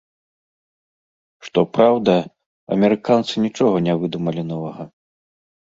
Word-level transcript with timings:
Што 1.49 1.59
праўда, 1.79 2.17
амерыканцы 2.77 3.35
нічога 3.47 3.77
не 3.91 4.01
выдумалі 4.03 4.43
новага. 4.55 4.83